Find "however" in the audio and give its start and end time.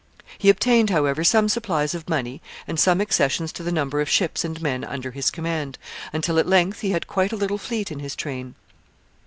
0.89-1.23